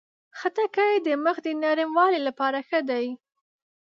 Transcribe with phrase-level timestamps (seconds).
[0.39, 3.05] خټکی د مخ د نرموالي لپاره ښه دی.